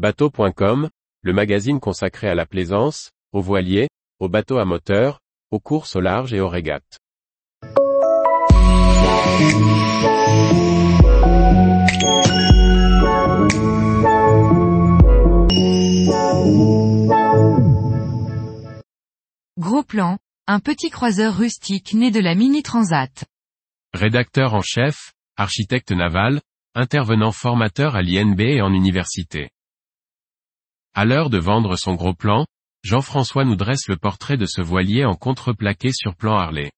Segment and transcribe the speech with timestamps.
[0.00, 0.88] Bateau.com,
[1.20, 6.00] le magazine consacré à la plaisance, aux voiliers, aux bateaux à moteur, aux courses au
[6.00, 6.96] large et aux régates.
[19.58, 23.26] Gros plan, un petit croiseur rustique né de la Mini Transat.
[23.92, 26.40] Rédacteur en chef, architecte naval,
[26.74, 29.50] intervenant formateur à l'INB et en université.
[30.92, 32.46] À l'heure de vendre son gros plan,
[32.82, 36.72] Jean-François nous dresse le portrait de ce voilier en contreplaqué sur plan Harley.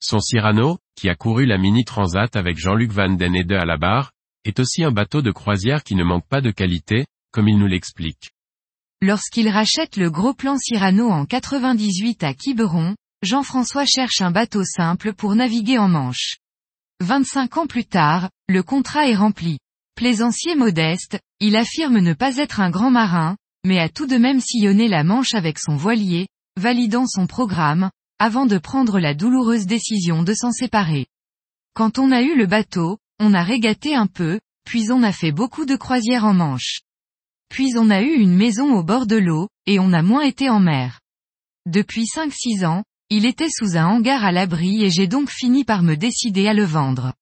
[0.00, 3.76] Son Cyrano, qui a couru la Mini Transat avec Jean-Luc Van Den Ede à la
[3.76, 4.10] barre,
[4.44, 7.68] est aussi un bateau de croisière qui ne manque pas de qualité, comme il nous
[7.68, 8.32] l'explique.
[9.00, 15.14] Lorsqu'il rachète le gros plan Cyrano en 98 à Quiberon, Jean-François cherche un bateau simple
[15.14, 16.38] pour naviguer en Manche.
[17.00, 19.58] 25 ans plus tard, le contrat est rempli.
[19.94, 24.40] Plaisancier modeste, il affirme ne pas être un grand marin, mais a tout de même
[24.40, 30.22] sillonné la Manche avec son voilier, validant son programme, avant de prendre la douloureuse décision
[30.22, 31.06] de s'en séparer.
[31.74, 35.32] Quand on a eu le bateau, on a régaté un peu, puis on a fait
[35.32, 36.80] beaucoup de croisières en Manche.
[37.48, 40.48] Puis on a eu une maison au bord de l'eau, et on a moins été
[40.48, 41.00] en mer.
[41.66, 45.82] Depuis 5-6 ans, il était sous un hangar à l'abri et j'ai donc fini par
[45.82, 47.12] me décider à le vendre.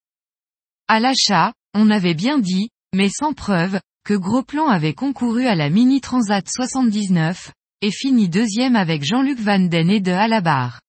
[0.87, 5.55] À l'achat, on avait bien dit, mais sans preuve, que Gros Plan avait concouru à
[5.55, 10.41] la Mini Transat 79, et fini deuxième avec Jean-Luc Van Den et de à la
[10.41, 10.81] barre.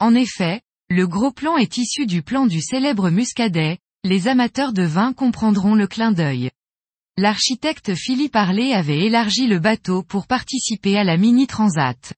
[0.00, 4.84] En effet, le Gros Plan est issu du plan du célèbre Muscadet, les amateurs de
[4.84, 6.50] vin comprendront le clin d'œil.
[7.18, 12.14] L'architecte Philippe Harley avait élargi le bateau pour participer à la Mini Transat.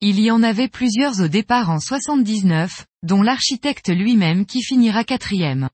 [0.00, 5.68] Il y en avait plusieurs au départ en 79, dont l'architecte lui-même qui finira quatrième.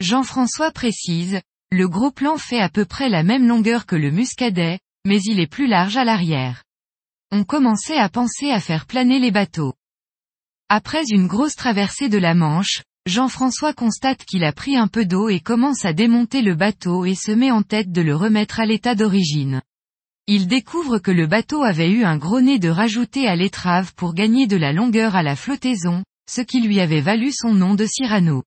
[0.00, 1.40] Jean-François précise,
[1.72, 5.38] le gros plan fait à peu près la même longueur que le Muscadet, mais il
[5.38, 6.64] est plus large à l'arrière.
[7.30, 9.74] On commençait à penser à faire planer les bateaux.
[10.68, 15.28] Après une grosse traversée de la Manche, Jean-François constate qu'il a pris un peu d'eau
[15.28, 18.66] et commence à démonter le bateau et se met en tête de le remettre à
[18.66, 19.62] l'état d'origine.
[20.26, 24.14] Il découvre que le bateau avait eu un gros nez de rajouter à l'étrave pour
[24.14, 27.86] gagner de la longueur à la flottaison, ce qui lui avait valu son nom de
[27.86, 28.42] Cyrano.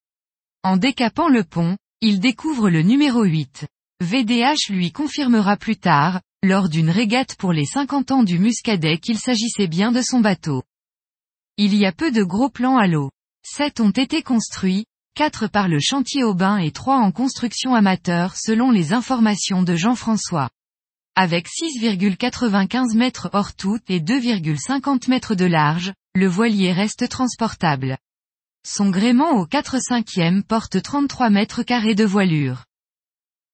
[0.63, 3.65] En décapant le pont, il découvre le numéro 8.
[4.01, 9.17] VDH lui confirmera plus tard, lors d'une régate pour les 50 ans du Muscadet qu'il
[9.17, 10.63] s'agissait bien de son bateau.
[11.55, 13.09] Il y a peu de gros plans à l'eau.
[13.45, 14.83] Sept ont été construits,
[15.15, 20.49] quatre par le chantier Aubin et trois en construction amateur selon les informations de Jean-François.
[21.15, 27.97] Avec 6,95 mètres hors tout et 2,50 mètres de large, le voilier reste transportable.
[28.65, 32.63] Son gréement au 4 5e porte 33 mètres carrés de voilure.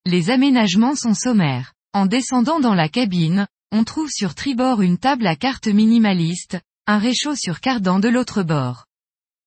[0.05, 1.73] Les aménagements sont sommaires.
[1.93, 6.99] En descendant dans la cabine, on trouve sur tribord une table à carte minimaliste, un
[6.99, 8.85] réchaud sur cardan de l'autre bord.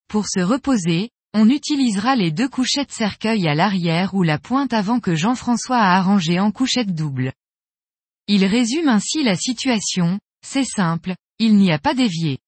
[0.09, 4.99] Pour se reposer, on utilisera les deux couchettes cercueil à l'arrière ou la pointe avant
[4.99, 7.33] que Jean-François a arrangé en couchette double.
[8.27, 12.39] Il résume ainsi la situation, c'est simple, il n'y a pas d'évier.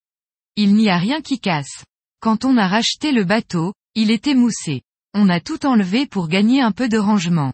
[0.57, 1.85] Il n'y a rien qui casse.
[2.19, 4.81] Quand on a racheté le bateau, il était moussé.
[5.13, 7.53] On a tout enlevé pour gagner un peu de rangement.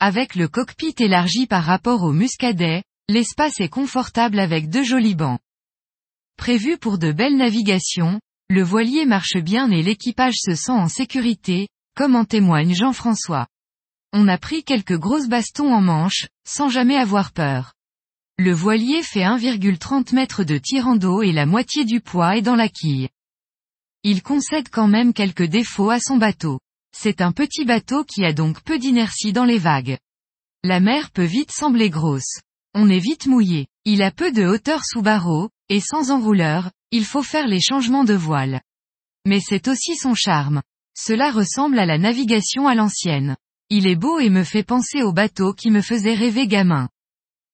[0.00, 5.40] Avec le cockpit élargi par rapport au Muscadet, l'espace est confortable avec deux jolis bancs.
[6.36, 11.68] Prévu pour de belles navigations, le voilier marche bien et l'équipage se sent en sécurité,
[11.96, 13.46] comme en témoigne Jean-François.
[14.12, 17.72] On a pris quelques grosses bastons en manche, sans jamais avoir peur.
[18.38, 22.54] Le voilier fait 1,30 m de tirant d'eau et la moitié du poids est dans
[22.54, 23.08] la quille.
[24.08, 26.60] Il concède quand même quelques défauts à son bateau.
[26.96, 29.98] C'est un petit bateau qui a donc peu d'inertie dans les vagues.
[30.62, 32.38] La mer peut vite sembler grosse.
[32.72, 33.66] On est vite mouillé.
[33.84, 38.04] Il a peu de hauteur sous barreau, et sans enrouleur, il faut faire les changements
[38.04, 38.60] de voile.
[39.26, 40.62] Mais c'est aussi son charme.
[40.96, 43.34] Cela ressemble à la navigation à l'ancienne.
[43.70, 46.88] Il est beau et me fait penser au bateau qui me faisait rêver gamin.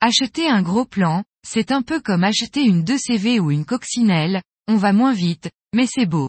[0.03, 4.77] Acheter un gros plan, c'est un peu comme acheter une 2CV ou une coccinelle, on
[4.77, 6.29] va moins vite, mais c'est beau.